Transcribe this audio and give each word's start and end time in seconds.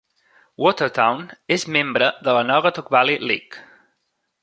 Watertown 0.63 1.21
és 1.57 1.67
membre 1.77 2.09
de 2.29 2.37
la 2.39 2.43
Naugatuck 2.51 2.93
Valley 2.97 3.25
League. 3.33 3.65